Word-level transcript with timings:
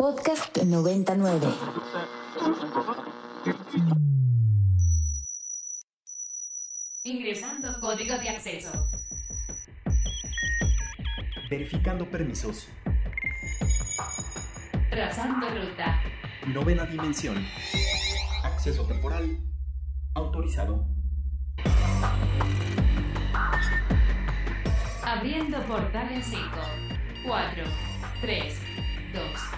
Podcast 0.00 0.56
99. 0.56 1.48
Ingresando 7.02 7.80
código 7.80 8.16
de 8.16 8.28
acceso. 8.28 8.70
Verificando 11.50 12.08
permisos. 12.08 12.68
Trazando 14.88 15.48
ruta. 15.50 16.00
Novena 16.46 16.86
dimensión. 16.86 17.44
Acceso 18.44 18.86
temporal. 18.86 19.36
Autorizado. 20.14 20.86
Abriendo 25.02 25.60
portal 25.66 26.12
en 26.12 26.22
5, 26.22 26.40
4, 27.26 27.64
3, 28.20 28.54
2, 29.12 29.57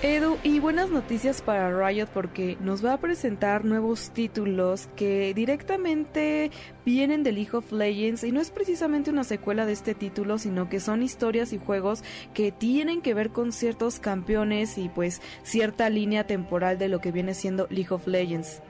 Edu, 0.00 0.38
y 0.44 0.60
buenas 0.60 0.90
noticias 0.90 1.42
para 1.42 1.76
Riot 1.76 2.06
porque 2.14 2.56
nos 2.60 2.84
va 2.84 2.92
a 2.92 3.00
presentar 3.00 3.64
nuevos 3.64 4.10
títulos 4.10 4.88
que 4.94 5.34
directamente 5.34 6.52
vienen 6.86 7.24
de 7.24 7.32
League 7.32 7.50
of 7.52 7.72
Legends 7.72 8.22
y 8.22 8.30
no 8.30 8.40
es 8.40 8.52
precisamente 8.52 9.10
una 9.10 9.24
secuela 9.24 9.66
de 9.66 9.72
este 9.72 9.96
título, 9.96 10.38
sino 10.38 10.68
que 10.68 10.78
son 10.78 11.02
historias 11.02 11.52
y 11.52 11.58
juegos 11.58 12.04
que 12.32 12.52
tienen 12.52 13.02
que 13.02 13.12
ver 13.12 13.30
con 13.30 13.50
ciertos 13.50 13.98
campeones 13.98 14.78
y 14.78 14.88
pues 14.88 15.20
cierta 15.42 15.90
línea 15.90 16.28
temporal 16.28 16.78
de 16.78 16.88
lo 16.88 17.00
que 17.00 17.10
viene 17.10 17.34
siendo 17.34 17.66
League 17.68 17.92
of 17.92 18.06
Legends. 18.06 18.62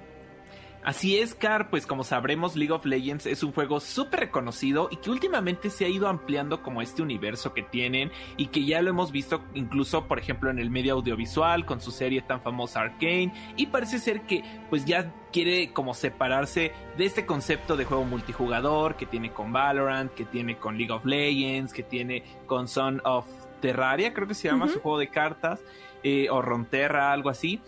Así 0.84 1.19
es, 1.19 1.34
Car, 1.34 1.71
pues 1.71 1.87
como 1.87 2.05
sabremos, 2.05 2.57
League 2.57 2.73
of 2.73 2.87
Legends 2.87 3.27
es 3.27 3.43
un 3.43 3.53
juego 3.53 3.81
súper 3.81 4.21
reconocido 4.21 4.89
y 4.91 4.97
que 4.97 5.11
últimamente 5.11 5.71
se 5.71 5.84
ha 5.84 5.89
ido 5.89 6.09
ampliando 6.09 6.62
como 6.62 6.81
este 6.81 7.03
universo 7.03 7.53
que 7.53 7.62
tienen 7.62 8.12
y 8.37 8.47
que 8.47 8.65
ya 8.65 8.81
lo 8.81 8.91
hemos 8.91 9.11
visto 9.11 9.43
incluso, 9.55 10.06
por 10.06 10.19
ejemplo, 10.19 10.51
en 10.51 10.59
el 10.59 10.71
medio 10.71 10.95
audiovisual 10.95 11.67
con 11.67 11.81
su 11.81 11.91
serie 11.91 12.23
tan 12.23 12.41
famosa 12.41 12.81
Arcane 12.81 13.33
y 13.56 13.67
parece 13.67 13.99
ser 13.99 14.23
que 14.23 14.43
pues 14.71 14.84
ya 14.84 15.12
quiere 15.33 15.73
como 15.73 15.95
separarse 15.95 16.73
de 16.97 17.05
este 17.05 17.27
concepto 17.27 17.77
de 17.77 17.84
juego 17.84 18.05
multijugador 18.05 18.97
que 18.97 19.05
tiene 19.05 19.33
con 19.33 19.53
Valorant, 19.53 20.15
que 20.15 20.25
tiene 20.25 20.59
con 20.59 20.79
League 20.79 20.93
of 20.93 21.05
Legends, 21.05 21.73
que 21.73 21.83
tiene 21.83 22.23
con 22.47 22.69
Son 22.69 23.03
of 23.05 23.27
Terraria, 23.61 24.15
creo 24.15 24.29
que 24.29 24.34
se 24.34 24.49
llama 24.49 24.69
su 24.69 24.81
juego 24.81 24.99
de 24.99 25.09
cartas, 25.09 25.61
eh, 26.05 26.29
o 26.31 26.41
Ronterra, 26.41 27.12
algo 27.12 27.29
así 27.29 27.61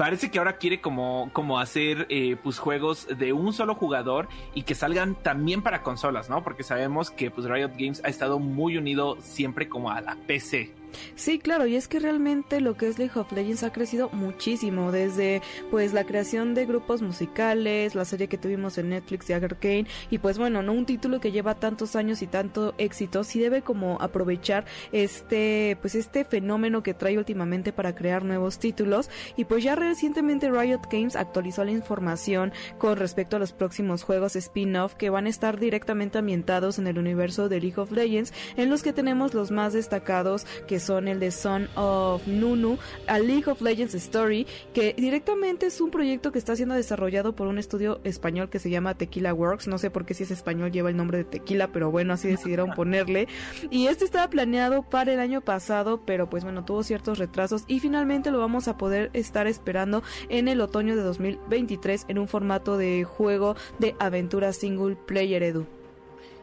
parece 0.00 0.30
que 0.30 0.38
ahora 0.38 0.56
quiere 0.56 0.80
como, 0.80 1.28
como 1.34 1.58
hacer 1.58 2.06
eh, 2.08 2.34
pues 2.42 2.58
juegos 2.58 3.06
de 3.18 3.34
un 3.34 3.52
solo 3.52 3.74
jugador 3.74 4.28
y 4.54 4.62
que 4.62 4.74
salgan 4.74 5.14
también 5.14 5.62
para 5.62 5.82
consolas, 5.82 6.30
¿no? 6.30 6.42
Porque 6.42 6.62
sabemos 6.62 7.10
que 7.10 7.30
pues 7.30 7.46
Riot 7.46 7.72
Games 7.76 8.00
ha 8.02 8.08
estado 8.08 8.38
muy 8.38 8.78
unido 8.78 9.18
siempre 9.20 9.68
como 9.68 9.90
a 9.90 10.00
la 10.00 10.16
PC. 10.26 10.80
Sí, 11.14 11.38
claro, 11.38 11.66
y 11.66 11.76
es 11.76 11.88
que 11.88 11.98
realmente 11.98 12.60
lo 12.60 12.76
que 12.76 12.88
es 12.88 12.98
League 12.98 13.18
of 13.18 13.30
Legends 13.32 13.62
ha 13.62 13.72
crecido 13.72 14.10
muchísimo, 14.10 14.92
desde 14.92 15.42
pues 15.70 15.92
la 15.92 16.04
creación 16.04 16.54
de 16.54 16.66
grupos 16.66 17.02
musicales, 17.02 17.94
la 17.94 18.04
serie 18.04 18.28
que 18.28 18.38
tuvimos 18.38 18.78
en 18.78 18.90
Netflix 18.90 19.26
de 19.26 19.34
Arcane, 19.34 19.86
y 20.10 20.18
pues 20.18 20.38
bueno, 20.38 20.62
no 20.62 20.72
un 20.72 20.86
título 20.86 21.20
que 21.20 21.32
lleva 21.32 21.54
tantos 21.54 21.96
años 21.96 22.22
y 22.22 22.26
tanto 22.26 22.74
éxito, 22.78 23.24
sí 23.24 23.38
debe 23.38 23.62
como 23.62 24.00
aprovechar 24.00 24.64
este, 24.92 25.76
pues 25.80 25.94
este 25.94 26.24
fenómeno 26.24 26.82
que 26.82 26.94
trae 26.94 27.18
últimamente 27.18 27.72
para 27.72 27.94
crear 27.94 28.24
nuevos 28.24 28.58
títulos, 28.58 29.10
y 29.36 29.44
pues 29.44 29.62
ya 29.62 29.76
recientemente 29.90 30.48
Riot 30.48 30.82
Games 30.88 31.16
actualizó 31.16 31.64
la 31.64 31.72
información 31.72 32.52
con 32.78 32.96
respecto 32.96 33.34
a 33.34 33.38
los 33.40 33.52
próximos 33.52 34.04
juegos 34.04 34.36
spin-off 34.36 34.94
que 34.94 35.10
van 35.10 35.26
a 35.26 35.30
estar 35.30 35.58
directamente 35.58 36.16
ambientados 36.18 36.78
en 36.78 36.86
el 36.86 36.96
universo 36.96 37.48
de 37.48 37.60
League 37.60 37.80
of 37.80 37.90
Legends, 37.90 38.32
en 38.56 38.70
los 38.70 38.84
que 38.84 38.92
tenemos 38.92 39.34
los 39.34 39.50
más 39.50 39.72
destacados 39.72 40.46
que 40.68 40.78
son 40.78 41.08
el 41.08 41.18
de 41.18 41.32
Son 41.32 41.68
of 41.74 42.24
Nunu, 42.28 42.78
a 43.08 43.18
League 43.18 43.50
of 43.50 43.60
Legends 43.60 43.94
Story, 43.96 44.46
que 44.72 44.94
directamente 44.96 45.66
es 45.66 45.80
un 45.80 45.90
proyecto 45.90 46.30
que 46.30 46.38
está 46.38 46.54
siendo 46.54 46.76
desarrollado 46.76 47.34
por 47.34 47.48
un 47.48 47.58
estudio 47.58 48.00
español 48.04 48.48
que 48.48 48.60
se 48.60 48.70
llama 48.70 48.94
Tequila 48.94 49.34
Works. 49.34 49.66
No 49.66 49.78
sé 49.78 49.90
por 49.90 50.06
qué 50.06 50.14
si 50.14 50.22
es 50.22 50.30
español 50.30 50.70
lleva 50.70 50.90
el 50.90 50.96
nombre 50.96 51.18
de 51.18 51.24
Tequila, 51.24 51.72
pero 51.72 51.90
bueno, 51.90 52.12
así 52.12 52.28
decidieron 52.28 52.70
ponerle. 52.76 53.26
Y 53.70 53.88
este 53.88 54.04
estaba 54.04 54.30
planeado 54.30 54.82
para 54.82 55.12
el 55.12 55.18
año 55.18 55.40
pasado, 55.40 56.00
pero 56.06 56.30
pues 56.30 56.44
bueno, 56.44 56.64
tuvo 56.64 56.84
ciertos 56.84 57.18
retrasos 57.18 57.64
y 57.66 57.80
finalmente 57.80 58.30
lo 58.30 58.38
vamos 58.38 58.68
a 58.68 58.76
poder 58.76 59.10
estar 59.14 59.48
esperando 59.48 59.79
en 60.28 60.48
el 60.48 60.60
otoño 60.60 60.96
de 60.96 61.02
2023 61.02 62.06
en 62.08 62.18
un 62.18 62.28
formato 62.28 62.76
de 62.76 63.04
juego 63.04 63.56
de 63.78 63.94
aventura 63.98 64.52
single 64.52 64.96
player 65.06 65.42
edu. 65.42 65.66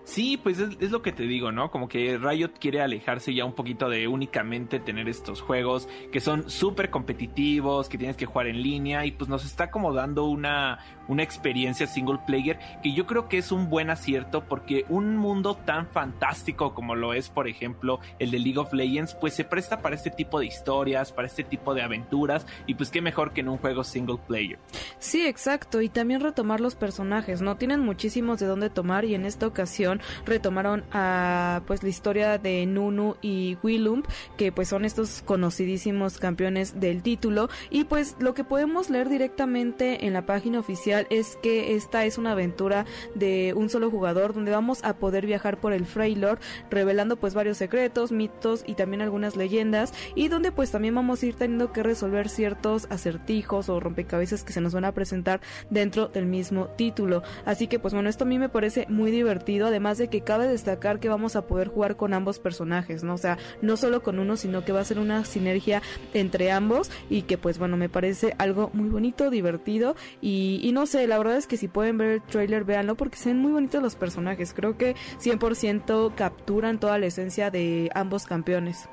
Sí, 0.07 0.37
pues 0.37 0.57
es, 0.59 0.77
es, 0.79 0.91
lo 0.91 1.01
que 1.01 1.11
te 1.11 1.23
digo, 1.23 1.51
¿no? 1.51 1.69
Como 1.69 1.89
que 1.89 2.17
Riot 2.17 2.51
quiere 2.61 2.79
alejarse 2.79 3.33
ya 3.33 3.43
un 3.43 3.51
poquito 3.51 3.89
de 3.89 4.07
únicamente 4.07 4.79
tener 4.79 5.09
estos 5.09 5.41
juegos 5.41 5.89
que 6.13 6.21
son 6.21 6.49
súper 6.49 6.89
competitivos, 6.89 7.89
que 7.89 7.97
tienes 7.97 8.15
que 8.15 8.25
jugar 8.25 8.47
en 8.47 8.61
línea 8.61 9.05
y 9.05 9.11
pues 9.11 9.29
nos 9.29 9.43
está 9.43 9.69
como 9.69 9.93
dando 9.93 10.23
una, 10.23 10.79
una 11.07 11.23
experiencia 11.23 11.87
single 11.87 12.19
player 12.25 12.59
que 12.81 12.93
yo 12.93 13.05
creo 13.05 13.27
que 13.27 13.37
es 13.37 13.51
un 13.51 13.69
buen 13.69 13.89
acierto 13.89 14.43
porque 14.43 14.85
un 14.89 15.17
mundo 15.17 15.55
tan 15.55 15.87
fantástico 15.87 16.73
como 16.73 16.95
lo 16.95 17.13
es, 17.13 17.29
por 17.29 17.47
ejemplo, 17.47 17.99
el 18.19 18.31
de 18.31 18.39
League 18.39 18.59
of 18.59 18.73
Legends, 18.73 19.15
pues 19.15 19.33
se 19.33 19.43
presta 19.43 19.81
para 19.81 19.95
este 19.95 20.09
tipo 20.09 20.39
de 20.39 20.45
historias, 20.45 21.11
para 21.11 21.27
este 21.27 21.43
tipo 21.43 21.73
de 21.73 21.81
aventuras 21.81 22.45
y 22.65 22.75
pues 22.75 22.89
qué 22.89 23.01
mejor 23.01 23.33
que 23.33 23.41
en 23.41 23.49
un 23.49 23.57
juego 23.57 23.83
single 23.83 24.17
player. 24.27 24.59
Sí, 24.99 25.25
exacto, 25.25 25.81
y 25.81 25.89
también 25.89 26.21
retomar 26.21 26.59
los 26.59 26.75
personajes, 26.75 27.41
¿no? 27.41 27.57
Tienen 27.57 27.79
muchísimos 27.79 28.39
de 28.39 28.45
dónde 28.45 28.69
tomar 28.69 29.05
y 29.05 29.15
en 29.15 29.25
esta 29.25 29.47
ocasión 29.47 30.01
retomaron 30.25 30.83
a 30.91 31.61
pues 31.67 31.83
la 31.83 31.89
historia 31.89 32.37
de 32.37 32.65
Nunu 32.65 33.15
y 33.21 33.57
Willump, 33.63 34.07
que 34.37 34.51
pues 34.51 34.69
son 34.69 34.85
estos 34.85 35.21
conocidísimos 35.23 36.17
campeones 36.17 36.79
del 36.79 37.01
título 37.01 37.49
y 37.69 37.83
pues 37.83 38.15
lo 38.19 38.33
que 38.33 38.43
podemos 38.43 38.89
leer 38.89 39.09
directamente 39.09 40.05
en 40.05 40.13
la 40.13 40.25
página 40.25 40.59
oficial 40.59 40.96
es 41.09 41.37
que 41.41 41.75
esta 41.75 42.05
es 42.05 42.17
una 42.17 42.31
aventura 42.31 42.85
de 43.15 43.53
un 43.55 43.69
solo 43.69 43.91
jugador 43.91 44.33
donde 44.33 44.51
vamos 44.51 44.83
a 44.83 44.95
poder 44.95 45.25
viajar 45.25 45.59
por 45.59 45.73
el 45.73 45.85
Freylord 45.85 46.39
revelando 46.69 47.17
pues 47.17 47.33
varios 47.33 47.57
secretos, 47.57 48.11
mitos 48.11 48.63
y 48.65 48.75
también 48.75 49.01
algunas 49.01 49.35
leyendas 49.35 49.93
y 50.15 50.27
donde 50.27 50.51
pues 50.51 50.71
también 50.71 50.95
vamos 50.95 51.21
a 51.21 51.25
ir 51.25 51.35
teniendo 51.35 51.71
que 51.71 51.83
resolver 51.83 52.29
ciertos 52.29 52.87
acertijos 52.89 53.69
o 53.69 53.79
rompecabezas 53.79 54.43
que 54.43 54.53
se 54.53 54.61
nos 54.61 54.73
van 54.73 54.85
a 54.85 54.93
presentar 54.93 55.41
dentro 55.69 56.07
del 56.07 56.25
mismo 56.25 56.67
título. 56.67 57.23
Así 57.45 57.67
que 57.67 57.79
pues 57.79 57.93
bueno, 57.93 58.09
esto 58.09 58.23
a 58.23 58.27
mí 58.27 58.39
me 58.39 58.49
parece 58.49 58.85
muy 58.89 59.11
divertido, 59.11 59.67
además 59.67 59.97
de 59.97 60.09
que 60.09 60.21
cabe 60.21 60.47
destacar 60.47 60.99
que 60.99 61.09
vamos 61.09 61.35
a 61.35 61.47
poder 61.47 61.67
jugar 61.67 61.95
con 61.95 62.13
ambos 62.13 62.39
personajes, 62.39 63.03
¿no? 63.03 63.13
O 63.13 63.17
sea, 63.17 63.37
no 63.61 63.77
solo 63.77 64.01
con 64.01 64.19
uno, 64.19 64.37
sino 64.37 64.65
que 64.65 64.71
va 64.71 64.81
a 64.81 64.85
ser 64.85 64.99
una 64.99 65.25
sinergia 65.25 65.81
entre 66.13 66.51
ambos 66.51 66.89
y 67.09 67.23
que 67.23 67.37
pues 67.37 67.59
bueno, 67.59 67.77
me 67.77 67.89
parece 67.89 68.35
algo 68.37 68.69
muy 68.73 68.89
bonito, 68.89 69.29
divertido 69.29 69.95
y, 70.21 70.59
y 70.63 70.71
no 70.71 70.85
sé, 70.87 71.05
la 71.05 71.19
verdad 71.19 71.37
es 71.37 71.45
que 71.45 71.57
si 71.57 71.67
pueden 71.67 71.97
ver 71.99 72.09
el 72.09 72.21
trailer, 72.23 72.63
véanlo 72.63 72.95
porque 72.95 73.17
se 73.17 73.29
ven 73.29 73.39
muy 73.39 73.51
bonitos 73.51 73.81
los 73.83 73.95
personajes, 73.95 74.53
creo 74.53 74.77
que 74.77 74.95
100% 75.21 76.15
capturan 76.15 76.79
toda 76.79 76.97
la 76.97 77.05
esencia 77.05 77.51
de 77.51 77.91
ambos 77.93 78.25
campeones. 78.25 78.89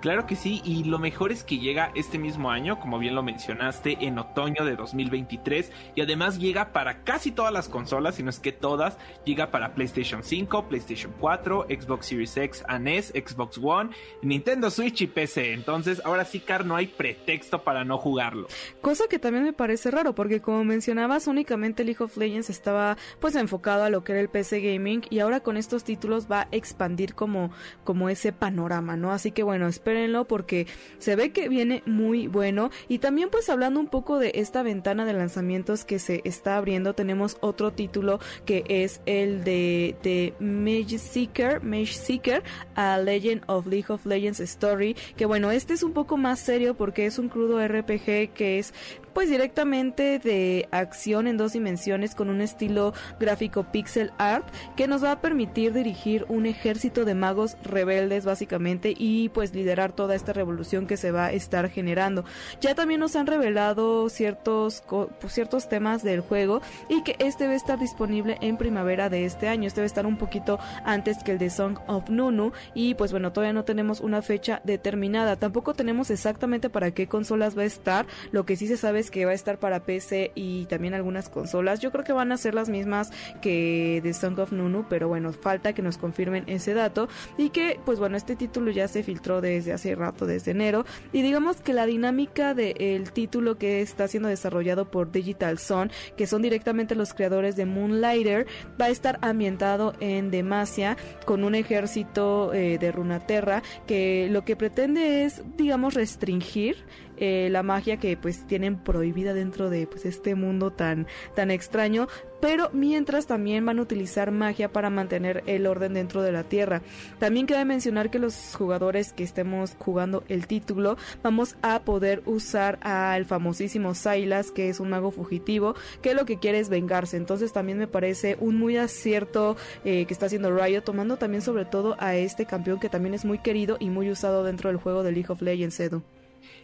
Claro 0.00 0.26
que 0.26 0.36
sí, 0.36 0.62
y 0.64 0.84
lo 0.84 1.00
mejor 1.00 1.32
es 1.32 1.42
que 1.42 1.58
llega 1.58 1.90
este 1.96 2.18
mismo 2.18 2.52
año, 2.52 2.78
como 2.78 3.00
bien 3.00 3.16
lo 3.16 3.24
mencionaste, 3.24 3.98
en 4.00 4.16
otoño 4.20 4.64
de 4.64 4.76
2023, 4.76 5.72
y 5.96 6.00
además 6.00 6.38
llega 6.38 6.72
para 6.72 7.02
casi 7.02 7.32
todas 7.32 7.52
las 7.52 7.68
consolas, 7.68 8.14
si 8.14 8.22
no 8.22 8.30
es 8.30 8.38
que 8.38 8.52
todas, 8.52 8.96
llega 9.24 9.50
para 9.50 9.74
PlayStation 9.74 10.22
5, 10.22 10.68
PlayStation 10.68 11.12
4, 11.18 11.66
Xbox 11.68 12.06
Series 12.06 12.36
X, 12.36 12.64
NES, 12.80 13.08
Xbox 13.08 13.58
One, 13.60 13.90
Nintendo 14.22 14.70
Switch 14.70 15.00
y 15.00 15.08
PC. 15.08 15.52
Entonces, 15.52 16.00
ahora 16.04 16.24
sí, 16.24 16.38
Car, 16.38 16.64
no 16.64 16.76
hay 16.76 16.86
pretexto 16.86 17.64
para 17.64 17.84
no 17.84 17.98
jugarlo. 17.98 18.46
Cosa 18.80 19.04
que 19.10 19.18
también 19.18 19.42
me 19.42 19.52
parece 19.52 19.90
raro, 19.90 20.14
porque 20.14 20.40
como 20.40 20.62
mencionabas, 20.62 21.26
únicamente 21.26 21.82
League 21.82 22.04
of 22.04 22.16
Legends 22.16 22.50
estaba 22.50 22.96
pues 23.18 23.34
enfocado 23.34 23.82
a 23.82 23.90
lo 23.90 24.04
que 24.04 24.12
era 24.12 24.20
el 24.20 24.28
PC 24.28 24.60
gaming, 24.60 25.02
y 25.10 25.18
ahora 25.18 25.40
con 25.40 25.56
estos 25.56 25.82
títulos 25.82 26.30
va 26.30 26.42
a 26.42 26.48
expandir 26.52 27.16
como, 27.16 27.50
como 27.82 28.08
ese 28.08 28.32
panorama, 28.32 28.96
¿no? 28.96 29.10
Así 29.10 29.32
que 29.32 29.42
bueno, 29.42 29.66
espero 29.66 29.87
espérenlo 29.88 30.26
porque 30.26 30.66
se 30.98 31.16
ve 31.16 31.32
que 31.32 31.48
viene 31.48 31.82
muy 31.86 32.26
bueno. 32.26 32.70
Y 32.88 32.98
también 32.98 33.30
pues 33.30 33.48
hablando 33.48 33.80
un 33.80 33.88
poco 33.88 34.18
de 34.18 34.32
esta 34.34 34.62
ventana 34.62 35.06
de 35.06 35.14
lanzamientos 35.14 35.84
que 35.86 35.98
se 35.98 36.20
está 36.24 36.56
abriendo, 36.56 36.94
tenemos 36.94 37.38
otro 37.40 37.72
título 37.72 38.20
que 38.44 38.64
es 38.68 39.00
el 39.06 39.44
de, 39.44 39.96
de 40.02 40.34
Mage 40.40 40.98
Seeker, 40.98 41.62
Mage 41.62 41.94
Seeker, 41.94 42.42
a 42.74 42.98
Legend 42.98 43.42
of 43.46 43.66
League 43.66 43.86
of 43.88 44.04
Legends 44.04 44.40
Story, 44.40 44.94
que 45.16 45.24
bueno, 45.24 45.50
este 45.50 45.72
es 45.72 45.82
un 45.82 45.92
poco 45.92 46.18
más 46.18 46.38
serio 46.38 46.74
porque 46.74 47.06
es 47.06 47.18
un 47.18 47.30
crudo 47.30 47.66
RPG 47.66 48.34
que 48.34 48.58
es 48.58 48.74
pues 49.18 49.30
directamente 49.30 50.20
de 50.20 50.68
acción 50.70 51.26
en 51.26 51.36
dos 51.36 51.54
dimensiones 51.54 52.14
con 52.14 52.30
un 52.30 52.40
estilo 52.40 52.94
gráfico 53.18 53.64
pixel 53.64 54.12
art 54.16 54.46
que 54.76 54.86
nos 54.86 55.02
va 55.02 55.10
a 55.10 55.20
permitir 55.20 55.72
dirigir 55.72 56.24
un 56.28 56.46
ejército 56.46 57.04
de 57.04 57.16
magos 57.16 57.56
rebeldes 57.64 58.24
básicamente 58.24 58.94
y 58.96 59.28
pues 59.30 59.52
liderar 59.52 59.90
toda 59.90 60.14
esta 60.14 60.32
revolución 60.32 60.86
que 60.86 60.96
se 60.96 61.10
va 61.10 61.24
a 61.24 61.32
estar 61.32 61.68
generando. 61.68 62.24
Ya 62.60 62.76
también 62.76 63.00
nos 63.00 63.16
han 63.16 63.26
revelado 63.26 64.08
ciertos 64.08 64.84
pues, 64.86 65.32
ciertos 65.32 65.68
temas 65.68 66.04
del 66.04 66.20
juego 66.20 66.62
y 66.88 67.02
que 67.02 67.16
este 67.18 67.48
va 67.48 67.54
a 67.54 67.56
estar 67.56 67.80
disponible 67.80 68.38
en 68.40 68.56
primavera 68.56 69.08
de 69.08 69.24
este 69.24 69.48
año. 69.48 69.66
Este 69.66 69.80
va 69.80 69.86
a 69.86 69.86
estar 69.86 70.06
un 70.06 70.16
poquito 70.16 70.60
antes 70.84 71.24
que 71.24 71.32
el 71.32 71.38
de 71.38 71.50
Song 71.50 71.76
of 71.88 72.08
Nunu 72.08 72.52
y 72.72 72.94
pues 72.94 73.10
bueno, 73.10 73.32
todavía 73.32 73.52
no 73.52 73.64
tenemos 73.64 73.98
una 73.98 74.22
fecha 74.22 74.60
determinada. 74.62 75.34
Tampoco 75.34 75.74
tenemos 75.74 76.08
exactamente 76.12 76.70
para 76.70 76.92
qué 76.92 77.08
consolas 77.08 77.58
va 77.58 77.62
a 77.62 77.64
estar. 77.64 78.06
Lo 78.30 78.46
que 78.46 78.54
sí 78.54 78.68
se 78.68 78.76
sabe 78.76 79.00
es 79.00 79.07
que 79.10 79.24
va 79.24 79.32
a 79.32 79.34
estar 79.34 79.58
para 79.58 79.80
PC 79.84 80.32
y 80.34 80.66
también 80.66 80.94
algunas 80.94 81.28
consolas. 81.28 81.80
Yo 81.80 81.90
creo 81.90 82.04
que 82.04 82.12
van 82.12 82.32
a 82.32 82.36
ser 82.36 82.54
las 82.54 82.68
mismas 82.68 83.10
que 83.40 84.00
de 84.02 84.14
Song 84.14 84.38
of 84.38 84.52
Nunu, 84.52 84.86
pero 84.88 85.08
bueno, 85.08 85.32
falta 85.32 85.72
que 85.72 85.82
nos 85.82 85.98
confirmen 85.98 86.44
ese 86.46 86.74
dato 86.74 87.08
y 87.36 87.50
que 87.50 87.78
pues 87.84 87.98
bueno, 87.98 88.16
este 88.16 88.36
título 88.36 88.70
ya 88.70 88.88
se 88.88 89.02
filtró 89.02 89.40
desde 89.40 89.72
hace 89.72 89.94
rato, 89.94 90.26
desde 90.26 90.52
enero 90.52 90.84
y 91.12 91.22
digamos 91.22 91.60
que 91.60 91.72
la 91.72 91.86
dinámica 91.86 92.54
del 92.54 93.12
título 93.12 93.58
que 93.58 93.80
está 93.80 94.08
siendo 94.08 94.28
desarrollado 94.28 94.90
por 94.90 95.10
Digital 95.10 95.58
Sun, 95.58 95.90
que 96.16 96.26
son 96.26 96.42
directamente 96.42 96.94
los 96.94 97.14
creadores 97.14 97.56
de 97.56 97.66
Moonlighter, 97.66 98.46
va 98.80 98.86
a 98.86 98.90
estar 98.90 99.18
ambientado 99.22 99.94
en 100.00 100.30
Demacia 100.30 100.96
con 101.24 101.44
un 101.44 101.54
ejército 101.54 102.52
eh, 102.52 102.78
de 102.78 102.92
Runaterra 102.92 103.62
que 103.86 104.28
lo 104.30 104.44
que 104.44 104.56
pretende 104.56 105.24
es, 105.24 105.42
digamos, 105.56 105.94
restringir 105.94 106.84
eh, 107.20 107.48
la 107.50 107.62
magia 107.62 107.98
que 107.98 108.16
pues 108.16 108.46
tienen 108.46 108.76
prohibida 108.76 109.34
dentro 109.34 109.70
de 109.70 109.86
pues 109.86 110.04
este 110.04 110.34
mundo 110.34 110.70
tan 110.70 111.06
tan 111.34 111.50
extraño 111.50 112.08
pero 112.40 112.70
mientras 112.72 113.26
también 113.26 113.64
van 113.66 113.78
a 113.78 113.82
utilizar 113.82 114.30
magia 114.30 114.70
para 114.72 114.90
mantener 114.90 115.42
el 115.46 115.66
orden 115.66 115.94
dentro 115.94 116.22
de 116.22 116.32
la 116.32 116.44
tierra. 116.44 116.82
También 117.18 117.46
cabe 117.46 117.64
mencionar 117.64 118.10
que 118.10 118.18
los 118.18 118.54
jugadores 118.56 119.12
que 119.12 119.24
estemos 119.24 119.74
jugando 119.78 120.22
el 120.28 120.46
título 120.46 120.96
vamos 121.22 121.56
a 121.62 121.80
poder 121.82 122.22
usar 122.26 122.78
al 122.82 123.24
famosísimo 123.24 123.94
Silas, 123.94 124.50
que 124.50 124.68
es 124.68 124.80
un 124.80 124.90
mago 124.90 125.10
fugitivo, 125.10 125.74
que 126.02 126.14
lo 126.14 126.26
que 126.26 126.38
quiere 126.38 126.58
es 126.58 126.68
vengarse. 126.68 127.16
Entonces 127.16 127.52
también 127.52 127.78
me 127.78 127.88
parece 127.88 128.36
un 128.40 128.58
muy 128.58 128.76
acierto 128.76 129.56
eh, 129.84 130.06
que 130.06 130.12
está 130.12 130.26
haciendo 130.26 130.56
Riot, 130.56 130.82
tomando 130.82 131.16
también 131.16 131.42
sobre 131.42 131.64
todo 131.64 131.96
a 131.98 132.14
este 132.16 132.46
campeón 132.46 132.80
que 132.80 132.88
también 132.88 133.14
es 133.14 133.24
muy 133.24 133.38
querido 133.38 133.76
y 133.80 133.90
muy 133.90 134.10
usado 134.10 134.44
dentro 134.44 134.68
del 134.68 134.78
juego 134.78 135.02
de 135.02 135.12
League 135.12 135.30
of 135.30 135.42
Legends, 135.42 135.80
Edu. 135.80 136.02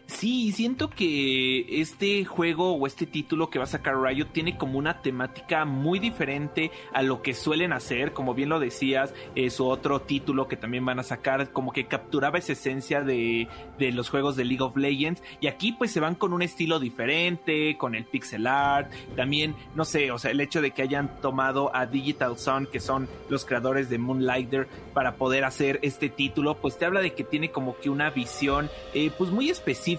Sí, 0.07 0.53
siento 0.53 0.91
que 0.91 1.81
este 1.81 2.27
juego 2.27 2.75
o 2.75 2.87
este 2.87 3.07
título 3.07 3.49
que 3.49 3.59
va 3.59 3.65
a 3.65 3.69
sacar 3.69 4.01
Riot 4.01 4.27
tiene 4.33 4.59
como 4.59 4.79
una 4.79 5.01
temática 5.01 5.65
muy 5.65 5.99
diferente 5.99 6.71
a 6.93 7.03
lo 7.03 7.23
que 7.23 7.33
suelen 7.33 7.73
hacer, 7.73 8.13
como 8.13 8.35
bien 8.35 8.51
lo 8.51 8.61
decías, 8.61 9.15
su 9.49 9.67
otro 9.67 10.03
título 10.03 10.47
que 10.47 10.57
también 10.57 10.85
van 10.85 10.99
a 10.99 11.03
sacar, 11.03 11.51
como 11.53 11.73
que 11.73 11.87
capturaba 11.87 12.39
esa 12.39 12.53
esencia 12.53 13.01
de, 13.01 13.49
de, 13.79 13.93
los 13.93 14.11
juegos 14.11 14.37
de 14.37 14.45
League 14.45 14.63
of 14.63 14.77
Legends, 14.77 15.23
y 15.41 15.47
aquí 15.47 15.73
pues 15.73 15.91
se 15.91 16.01
van 16.01 16.15
con 16.15 16.35
un 16.35 16.43
estilo 16.43 16.81
diferente, 16.81 17.77
con 17.79 17.95
el 17.95 18.05
pixel 18.05 18.47
art, 18.47 18.93
también, 19.17 19.55
no 19.75 19.87
sé, 19.87 20.11
o 20.11 20.19
sea, 20.19 20.31
el 20.33 20.41
hecho 20.41 20.61
de 20.61 20.73
que 20.73 20.83
hayan 20.83 21.21
tomado 21.23 21.75
a 21.75 21.87
Digital 21.87 22.39
Sun, 22.39 22.67
que 22.67 22.81
son 22.81 23.09
los 23.31 23.45
creadores 23.45 23.89
de 23.89 23.99
Moonlighter, 23.99 24.69
para 24.93 25.17
poder 25.17 25.45
hacer 25.45 25.79
este 25.83 26.11
título, 26.11 26.57
pues 26.57 26.79
te 26.79 26.85
habla 26.85 27.01
de 27.01 27.15
que 27.15 27.25
tiene 27.25 27.51
como 27.51 27.79
que 27.79 27.89
una 27.89 28.11
visión, 28.11 28.69
eh, 28.93 29.11
pues 29.17 29.31
muy 29.31 29.51
específica, 29.51 29.94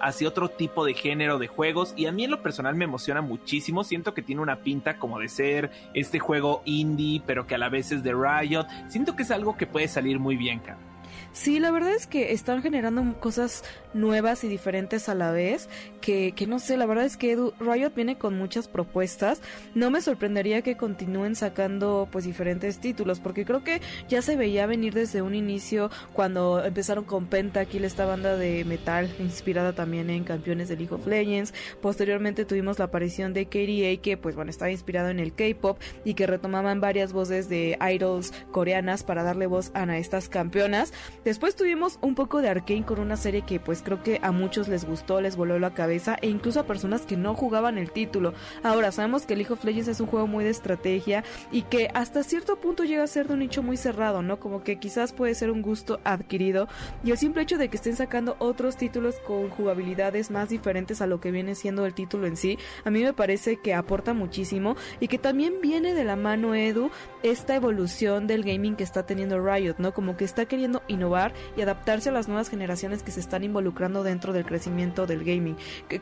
hacia 0.00 0.28
otro 0.28 0.48
tipo 0.48 0.84
de 0.84 0.94
género 0.94 1.38
de 1.38 1.48
juegos 1.48 1.94
y 1.96 2.06
a 2.06 2.12
mí 2.12 2.24
en 2.24 2.30
lo 2.30 2.42
personal 2.42 2.74
me 2.74 2.84
emociona 2.84 3.20
muchísimo, 3.20 3.84
siento 3.84 4.14
que 4.14 4.22
tiene 4.22 4.42
una 4.42 4.60
pinta 4.60 4.98
como 4.98 5.18
de 5.18 5.28
ser 5.28 5.70
este 5.94 6.18
juego 6.18 6.62
indie 6.64 7.22
pero 7.26 7.46
que 7.46 7.54
a 7.54 7.58
la 7.58 7.68
vez 7.68 7.92
es 7.92 8.02
de 8.02 8.12
Riot, 8.12 8.66
siento 8.88 9.16
que 9.16 9.22
es 9.22 9.30
algo 9.30 9.56
que 9.56 9.66
puede 9.66 9.88
salir 9.88 10.18
muy 10.18 10.36
bien, 10.36 10.60
cara. 10.60 10.93
Sí, 11.32 11.58
la 11.58 11.70
verdad 11.70 11.94
es 11.94 12.06
que 12.06 12.32
están 12.32 12.62
generando 12.62 13.18
cosas 13.20 13.64
nuevas 13.92 14.44
y 14.44 14.48
diferentes 14.48 15.08
a 15.08 15.14
la 15.14 15.30
vez, 15.30 15.68
que, 16.00 16.32
que 16.32 16.46
no 16.46 16.58
sé, 16.58 16.76
la 16.76 16.86
verdad 16.86 17.04
es 17.04 17.16
que 17.16 17.36
Riot 17.60 17.94
viene 17.94 18.18
con 18.18 18.36
muchas 18.36 18.68
propuestas, 18.68 19.40
no 19.74 19.90
me 19.90 20.00
sorprendería 20.00 20.62
que 20.62 20.76
continúen 20.76 21.36
sacando 21.36 22.08
pues 22.10 22.24
diferentes 22.24 22.78
títulos, 22.78 23.20
porque 23.20 23.44
creo 23.44 23.62
que 23.62 23.80
ya 24.08 24.20
se 24.20 24.36
veía 24.36 24.66
venir 24.66 24.94
desde 24.94 25.22
un 25.22 25.34
inicio 25.34 25.90
cuando 26.12 26.64
empezaron 26.64 27.04
con 27.04 27.26
Pentakill, 27.26 27.84
esta 27.84 28.04
banda 28.04 28.36
de 28.36 28.64
metal 28.64 29.14
inspirada 29.20 29.72
también 29.72 30.10
en 30.10 30.24
campeones 30.24 30.68
de 30.68 30.76
League 30.76 30.94
of 30.94 31.06
Legends, 31.06 31.54
posteriormente 31.80 32.44
tuvimos 32.44 32.78
la 32.78 32.86
aparición 32.86 33.32
de 33.32 33.46
KDA 33.46 34.02
que 34.02 34.16
pues 34.16 34.34
bueno, 34.34 34.50
estaba 34.50 34.70
inspirado 34.70 35.08
en 35.08 35.20
el 35.20 35.34
K-Pop 35.34 35.78
y 36.04 36.14
que 36.14 36.26
retomaban 36.26 36.80
varias 36.80 37.12
voces 37.12 37.48
de 37.48 37.78
idols 37.94 38.32
coreanas 38.50 39.04
para 39.04 39.22
darle 39.22 39.46
voz 39.46 39.70
a 39.74 39.84
estas 39.98 40.28
campeonas, 40.28 40.92
Después 41.24 41.56
tuvimos 41.56 41.98
un 42.00 42.14
poco 42.14 42.42
de 42.42 42.48
Arkane 42.48 42.84
con 42.84 43.00
una 43.00 43.16
serie 43.16 43.42
que 43.42 43.60
pues 43.60 43.82
creo 43.82 44.02
que 44.02 44.20
a 44.22 44.32
muchos 44.32 44.68
les 44.68 44.84
gustó, 44.84 45.20
les 45.20 45.36
voló 45.36 45.58
la 45.58 45.74
cabeza 45.74 46.16
e 46.20 46.28
incluso 46.28 46.60
a 46.60 46.66
personas 46.66 47.06
que 47.06 47.16
no 47.16 47.34
jugaban 47.34 47.78
el 47.78 47.90
título. 47.90 48.34
Ahora 48.62 48.92
sabemos 48.92 49.26
que 49.26 49.36
League 49.36 49.52
of 49.52 49.64
Legends 49.64 49.88
es 49.88 50.00
un 50.00 50.06
juego 50.06 50.26
muy 50.26 50.44
de 50.44 50.50
estrategia 50.50 51.24
y 51.50 51.62
que 51.62 51.88
hasta 51.94 52.22
cierto 52.22 52.56
punto 52.56 52.84
llega 52.84 53.02
a 53.02 53.06
ser 53.06 53.28
de 53.28 53.34
un 53.34 53.40
nicho 53.40 53.62
muy 53.62 53.76
cerrado, 53.76 54.22
¿no? 54.22 54.38
Como 54.38 54.62
que 54.62 54.78
quizás 54.78 55.12
puede 55.12 55.34
ser 55.34 55.50
un 55.50 55.62
gusto 55.62 56.00
adquirido 56.04 56.68
y 57.02 57.10
el 57.10 57.18
simple 57.18 57.42
hecho 57.42 57.58
de 57.58 57.68
que 57.68 57.76
estén 57.76 57.96
sacando 57.96 58.36
otros 58.38 58.76
títulos 58.76 59.16
con 59.26 59.50
jugabilidades 59.50 60.30
más 60.30 60.48
diferentes 60.48 61.00
a 61.00 61.06
lo 61.06 61.20
que 61.20 61.30
viene 61.30 61.54
siendo 61.54 61.86
el 61.86 61.94
título 61.94 62.26
en 62.26 62.36
sí, 62.36 62.58
a 62.84 62.90
mí 62.90 63.02
me 63.02 63.12
parece 63.12 63.56
que 63.56 63.74
aporta 63.74 64.14
muchísimo 64.14 64.76
y 65.00 65.08
que 65.08 65.18
también 65.18 65.54
viene 65.62 65.94
de 65.94 66.04
la 66.04 66.16
mano 66.16 66.54
Edu 66.54 66.90
esta 67.22 67.54
evolución 67.54 68.26
del 68.26 68.44
gaming 68.44 68.76
que 68.76 68.84
está 68.84 69.06
teniendo 69.06 69.40
Riot, 69.40 69.76
¿no? 69.78 69.94
Como 69.94 70.16
que 70.16 70.24
está 70.24 70.46
queriendo 70.46 70.82
innovar 70.94 71.34
y 71.56 71.62
adaptarse 71.62 72.08
a 72.08 72.12
las 72.12 72.28
nuevas 72.28 72.48
generaciones 72.48 73.02
que 73.02 73.10
se 73.10 73.20
están 73.20 73.44
involucrando 73.44 74.02
dentro 74.02 74.32
del 74.32 74.46
crecimiento 74.46 75.06
del 75.06 75.24
gaming. 75.24 75.56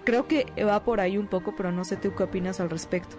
Creo 0.05 0.29
que 0.29 0.47
va 0.65 0.85
por 0.85 1.01
ahí 1.01 1.19
un 1.19 1.27
poco, 1.27 1.55
pero 1.57 1.73
no 1.73 1.85
sé 1.85 1.97
tú 1.97 2.15
qué 2.15 2.23
opinas 2.23 2.61
al 2.61 2.71
respecto. 2.71 3.17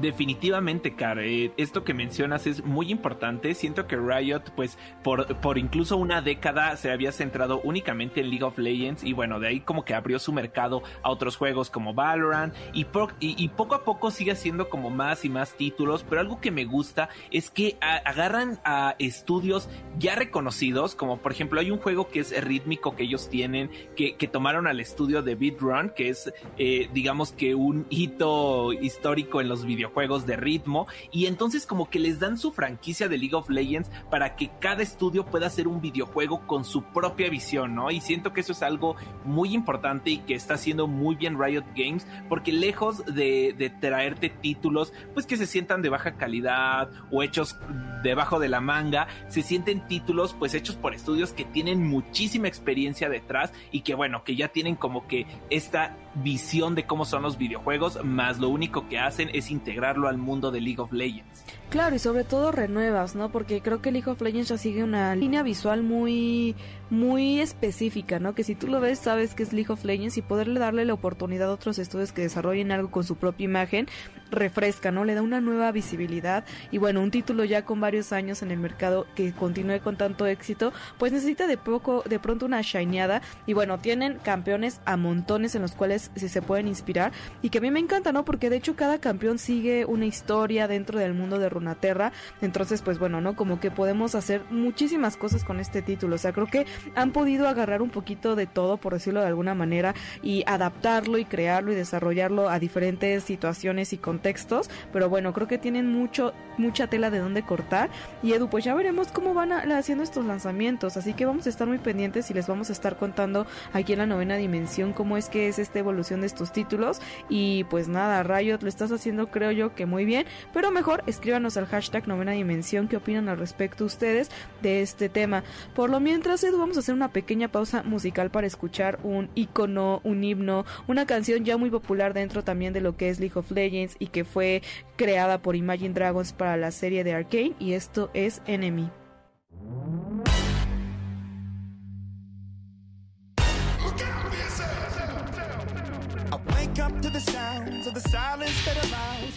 Definitivamente, 0.00 0.94
Car, 0.94 1.18
eh, 1.18 1.52
esto 1.56 1.82
que 1.82 1.92
mencionas 1.92 2.46
es 2.46 2.64
muy 2.64 2.90
importante. 2.92 3.54
Siento 3.54 3.88
que 3.88 3.96
Riot, 3.96 4.42
pues, 4.54 4.78
por, 5.02 5.26
por 5.40 5.58
incluso 5.58 5.96
una 5.96 6.22
década 6.22 6.76
se 6.76 6.92
había 6.92 7.10
centrado 7.10 7.60
únicamente 7.64 8.20
en 8.20 8.30
League 8.30 8.44
of 8.44 8.58
Legends 8.58 9.02
y 9.02 9.12
bueno, 9.12 9.40
de 9.40 9.48
ahí 9.48 9.60
como 9.60 9.84
que 9.84 9.94
abrió 9.94 10.20
su 10.20 10.32
mercado 10.32 10.82
a 11.02 11.10
otros 11.10 11.36
juegos 11.36 11.70
como 11.70 11.94
Valorant 11.94 12.54
y, 12.72 12.86
y, 13.18 13.48
poco 13.48 13.74
a 13.74 13.84
poco 13.84 14.10
sigue 14.10 14.32
haciendo 14.32 14.68
como 14.68 14.90
más 14.90 15.24
y 15.24 15.28
más 15.28 15.54
títulos, 15.54 16.04
pero 16.08 16.20
algo 16.20 16.40
que 16.40 16.50
me 16.50 16.64
gusta 16.64 17.08
es 17.32 17.50
que 17.50 17.76
agarran 17.80 18.60
a 18.64 18.94
estudios 18.98 19.68
ya 19.98 20.14
reconocidos, 20.14 20.94
como 20.94 21.18
por 21.18 21.32
ejemplo 21.32 21.60
hay 21.60 21.70
un 21.70 21.78
juego 21.78 22.08
que 22.08 22.20
es 22.20 22.44
rítmico 22.44 22.94
que 22.94 23.04
ellos 23.04 23.28
tienen, 23.28 23.70
que, 23.96 24.16
que 24.16 24.28
tomaron 24.28 24.66
al 24.66 24.78
estudio 24.78 25.22
de 25.22 25.34
Beatrun, 25.34 25.90
que 25.90 26.10
es 26.10 26.32
eh, 26.56 26.88
digamos 26.92 27.32
que 27.32 27.54
un 27.54 27.86
hito 27.90 28.72
histórico 28.72 29.40
en 29.40 29.48
los 29.48 29.64
videojuegos 29.64 29.87
videojuegos 29.88 30.26
de 30.26 30.36
ritmo 30.36 30.86
y 31.10 31.26
entonces 31.26 31.66
como 31.66 31.88
que 31.88 31.98
les 31.98 32.20
dan 32.20 32.38
su 32.38 32.52
franquicia 32.52 33.08
de 33.08 33.18
League 33.18 33.34
of 33.34 33.48
Legends 33.48 33.90
para 34.10 34.36
que 34.36 34.50
cada 34.60 34.82
estudio 34.82 35.24
pueda 35.24 35.46
hacer 35.46 35.66
un 35.66 35.80
videojuego 35.80 36.46
con 36.46 36.64
su 36.64 36.82
propia 36.82 37.30
visión, 37.30 37.74
¿no? 37.74 37.90
Y 37.90 38.00
siento 38.00 38.32
que 38.32 38.40
eso 38.40 38.52
es 38.52 38.62
algo 38.62 38.96
muy 39.24 39.54
importante 39.54 40.10
y 40.10 40.18
que 40.18 40.34
está 40.34 40.54
haciendo 40.54 40.86
muy 40.86 41.16
bien 41.16 41.38
Riot 41.38 41.64
Games 41.74 42.06
porque 42.28 42.52
lejos 42.52 43.04
de, 43.06 43.54
de 43.56 43.70
traerte 43.70 44.28
títulos 44.28 44.92
pues 45.14 45.26
que 45.26 45.36
se 45.36 45.46
sientan 45.46 45.82
de 45.82 45.88
baja 45.88 46.12
calidad 46.16 46.90
o 47.10 47.22
hechos 47.22 47.56
debajo 48.02 48.38
de 48.38 48.48
la 48.48 48.60
manga, 48.60 49.08
se 49.28 49.42
sienten 49.42 49.86
títulos 49.86 50.34
pues 50.38 50.54
hechos 50.54 50.76
por 50.76 50.94
estudios 50.94 51.32
que 51.32 51.44
tienen 51.44 51.86
muchísima 51.86 52.48
experiencia 52.48 53.08
detrás 53.08 53.52
y 53.70 53.80
que 53.80 53.94
bueno, 53.94 54.24
que 54.24 54.36
ya 54.36 54.48
tienen 54.48 54.76
como 54.76 55.06
que 55.06 55.26
esta 55.50 55.96
visión 56.14 56.74
de 56.74 56.86
cómo 56.86 57.04
son 57.04 57.22
los 57.22 57.38
videojuegos, 57.38 58.04
más 58.04 58.38
lo 58.38 58.48
único 58.48 58.88
que 58.88 58.98
hacen 58.98 59.30
es 59.32 59.50
integrarlo 59.50 60.08
al 60.08 60.18
mundo 60.18 60.50
de 60.50 60.60
League 60.60 60.80
of 60.80 60.92
Legends. 60.92 61.44
Claro, 61.70 61.96
y 61.96 61.98
sobre 61.98 62.24
todo 62.24 62.50
renuevas, 62.50 63.14
¿no? 63.14 63.30
Porque 63.30 63.60
creo 63.60 63.82
que 63.82 63.92
League 63.92 64.10
of 64.10 64.20
Legends 64.22 64.48
ya 64.48 64.56
sigue 64.56 64.82
una 64.82 65.14
línea 65.14 65.42
visual 65.42 65.82
muy 65.82 66.56
muy 66.90 67.40
específica, 67.40 68.18
¿no? 68.18 68.34
Que 68.34 68.44
si 68.44 68.54
tú 68.54 68.66
lo 68.66 68.80
ves, 68.80 68.98
sabes 68.98 69.34
que 69.34 69.42
es 69.42 69.52
League 69.52 69.70
of 69.70 69.84
Legends 69.84 70.16
y 70.16 70.22
poderle 70.22 70.58
darle 70.58 70.86
la 70.86 70.94
oportunidad 70.94 71.50
a 71.50 71.52
otros 71.52 71.78
estudios 71.78 72.12
que 72.12 72.22
desarrollen 72.22 72.72
algo 72.72 72.90
con 72.90 73.04
su 73.04 73.16
propia 73.16 73.44
imagen, 73.44 73.86
refresca, 74.30 74.90
¿no? 74.90 75.04
Le 75.04 75.14
da 75.14 75.22
una 75.22 75.42
nueva 75.42 75.70
visibilidad 75.72 76.44
y 76.70 76.78
bueno, 76.78 77.02
un 77.02 77.10
título 77.10 77.44
ya 77.44 77.66
con 77.66 77.80
varios 77.88 78.12
años 78.12 78.42
en 78.42 78.50
el 78.50 78.58
mercado 78.58 79.06
que 79.14 79.32
continúe 79.32 79.80
con 79.80 79.96
tanto 79.96 80.26
éxito, 80.26 80.74
pues 80.98 81.10
necesita 81.10 81.46
de 81.46 81.56
poco, 81.56 82.04
de 82.06 82.18
pronto 82.18 82.44
una 82.44 82.60
shineada. 82.60 83.22
Y 83.46 83.54
bueno, 83.54 83.78
tienen 83.78 84.18
campeones 84.22 84.82
a 84.84 84.98
montones 84.98 85.54
en 85.54 85.62
los 85.62 85.72
cuales 85.72 86.10
se 86.14 86.42
pueden 86.42 86.68
inspirar 86.68 87.12
y 87.40 87.48
que 87.48 87.56
a 87.56 87.60
mí 87.62 87.70
me 87.70 87.80
encanta, 87.80 88.12
¿no? 88.12 88.26
Porque 88.26 88.50
de 88.50 88.56
hecho 88.56 88.76
cada 88.76 88.98
campeón 88.98 89.38
sigue 89.38 89.86
una 89.86 90.04
historia 90.04 90.68
dentro 90.68 90.98
del 90.98 91.14
mundo 91.14 91.38
de 91.38 91.48
Runaterra, 91.48 92.12
entonces 92.42 92.82
pues 92.82 92.98
bueno, 92.98 93.22
¿no? 93.22 93.36
Como 93.36 93.58
que 93.58 93.70
podemos 93.70 94.14
hacer 94.14 94.42
muchísimas 94.50 95.16
cosas 95.16 95.44
con 95.44 95.58
este 95.58 95.80
título, 95.80 96.16
o 96.16 96.18
sea, 96.18 96.34
creo 96.34 96.46
que 96.46 96.66
han 96.94 97.12
podido 97.12 97.48
agarrar 97.48 97.80
un 97.80 97.88
poquito 97.88 98.36
de 98.36 98.46
todo, 98.46 98.76
por 98.76 98.92
decirlo 98.92 99.20
de 99.20 99.28
alguna 99.28 99.54
manera, 99.54 99.94
y 100.22 100.44
adaptarlo 100.46 101.16
y 101.16 101.24
crearlo 101.24 101.72
y 101.72 101.74
desarrollarlo 101.74 102.50
a 102.50 102.58
diferentes 102.58 103.24
situaciones 103.24 103.94
y 103.94 103.96
contextos, 103.96 104.68
pero 104.92 105.08
bueno, 105.08 105.32
creo 105.32 105.48
que 105.48 105.56
tienen 105.56 105.90
mucho, 105.90 106.34
mucha 106.58 106.88
tela 106.88 107.08
de 107.08 107.20
dónde 107.20 107.42
cortar 107.44 107.77
y 108.22 108.32
Edu, 108.32 108.48
pues 108.48 108.64
ya 108.64 108.74
veremos 108.74 109.08
cómo 109.08 109.34
van 109.34 109.52
haciendo 109.52 110.04
estos 110.04 110.24
lanzamientos, 110.24 110.96
así 110.96 111.12
que 111.14 111.26
vamos 111.26 111.46
a 111.46 111.50
estar 111.50 111.68
muy 111.68 111.78
pendientes 111.78 112.30
y 112.30 112.34
les 112.34 112.46
vamos 112.46 112.70
a 112.70 112.72
estar 112.72 112.96
contando 112.96 113.46
aquí 113.72 113.92
en 113.92 114.00
la 114.00 114.06
novena 114.06 114.36
dimensión 114.36 114.92
cómo 114.92 115.16
es 115.16 115.28
que 115.28 115.48
es 115.48 115.58
esta 115.58 115.78
evolución 115.78 116.20
de 116.20 116.26
estos 116.26 116.52
títulos. 116.52 117.00
Y 117.28 117.64
pues 117.64 117.88
nada, 117.88 118.22
Riot 118.22 118.62
lo 118.62 118.68
estás 118.68 118.92
haciendo 118.92 119.30
creo 119.30 119.52
yo 119.52 119.74
que 119.74 119.86
muy 119.86 120.04
bien, 120.04 120.26
pero 120.52 120.70
mejor 120.70 121.02
escríbanos 121.06 121.56
al 121.56 121.66
hashtag 121.66 122.08
novena 122.08 122.32
dimensión 122.32 122.88
qué 122.88 122.96
opinan 122.96 123.28
al 123.28 123.38
respecto 123.38 123.84
ustedes 123.84 124.30
de 124.62 124.82
este 124.82 125.08
tema. 125.08 125.44
Por 125.74 125.90
lo 125.90 126.00
mientras, 126.00 126.42
Edu, 126.44 126.58
vamos 126.58 126.76
a 126.76 126.80
hacer 126.80 126.94
una 126.94 127.12
pequeña 127.12 127.48
pausa 127.48 127.82
musical 127.82 128.30
para 128.30 128.46
escuchar 128.46 128.98
un 129.02 129.30
icono, 129.34 130.00
un 130.04 130.24
himno, 130.24 130.64
una 130.86 131.06
canción 131.06 131.44
ya 131.44 131.56
muy 131.56 131.70
popular 131.70 132.14
dentro 132.14 132.44
también 132.44 132.72
de 132.72 132.80
lo 132.80 132.96
que 132.96 133.08
es 133.08 133.20
League 133.20 133.38
of 133.38 133.50
Legends 133.50 133.96
y 133.98 134.08
que 134.08 134.24
fue 134.24 134.62
creada 134.96 135.40
por 135.40 135.56
Imagine 135.56 135.94
Dragons 135.94 136.32
para 136.32 136.56
la 136.56 136.70
serie 136.70 137.04
de 137.04 137.14
Arcane 137.14 137.54
esto 137.74 138.10
es 138.14 138.42
Enemy. 138.46 138.90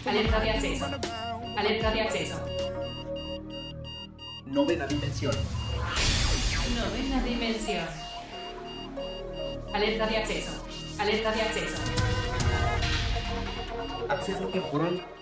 Alerta 0.06 0.40
de 0.40 0.50
acceso. 0.50 0.86
Alerta 1.56 1.90
de 1.90 2.00
acceso. 2.00 2.40
Novena 4.46 4.86
dimensión. 4.86 5.34
Novena 6.74 7.22
dimensión. 7.22 7.86
Alerta 9.72 10.06
de 10.06 10.16
acceso. 10.18 10.66
Alerta 10.98 11.32
de 11.32 11.42
acceso. 11.42 11.76
Acceso 14.08 14.48
temporal. 14.48 15.21